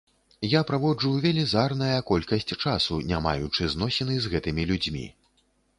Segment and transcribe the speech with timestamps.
[0.51, 5.05] Я праводжу велізарная колькасць часу, не маючы зносіны з гэтымі людзьмі.